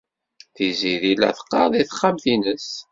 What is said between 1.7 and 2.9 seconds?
deg texxamt-nnes.